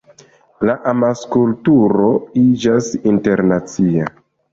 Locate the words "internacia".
3.13-4.09